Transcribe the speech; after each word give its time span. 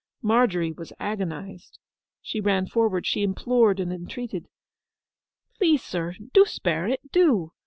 Margery 0.23 0.71
was 0.71 0.91
agonized. 0.99 1.77
She 2.23 2.41
ran 2.41 2.65
forward; 2.65 3.05
she 3.05 3.21
implored 3.21 3.79
and 3.79 3.93
entreated. 3.93 4.47
'Please, 5.53 5.83
sir—do 5.83 6.43
spare 6.43 6.87
it—do! 6.87 7.51